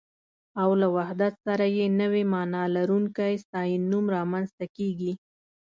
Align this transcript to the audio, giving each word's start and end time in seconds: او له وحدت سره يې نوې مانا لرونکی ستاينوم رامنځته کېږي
او 0.61 0.69
له 0.81 0.87
وحدت 0.95 1.33
سره 1.45 1.65
يې 1.77 1.85
نوې 2.01 2.23
مانا 2.33 2.63
لرونکی 2.75 3.33
ستاينوم 3.43 4.05
رامنځته 4.17 4.65
کېږي 4.77 5.11